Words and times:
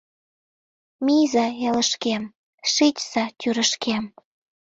Мийза 1.05 1.45
элышкем, 1.67 2.23
шичса 2.71 3.23
тӱрышкем 3.39 4.03